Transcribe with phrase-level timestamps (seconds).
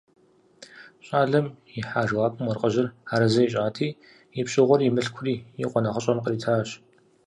[1.05, 1.47] ЩӀалэм
[1.77, 3.87] ихьа жэуапым уэркъыжьыр арэзы ищӀати,
[4.39, 6.69] и пщыгъуэри и мылъкури и къуэ нэхъыщӀэм къритащ.